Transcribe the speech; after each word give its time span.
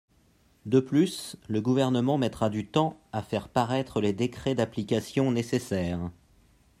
De 0.65 0.79
plus, 0.79 1.35
le 1.47 1.61
Gouvernement 1.61 2.17
mettra 2.17 2.49
du 2.49 2.65
temps 2.65 2.99
à 3.11 3.21
faire 3.21 3.49
paraître 3.49 4.01
les 4.01 4.13
décrets 4.13 4.55
d’application 4.55 5.31
nécessaires. 5.31 6.09